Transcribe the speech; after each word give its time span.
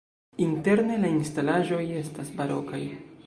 Interne 0.45 0.95
la 1.03 1.11
instalaĵoj 1.17 1.83
estas 2.01 2.35
barokaj. 2.41 2.83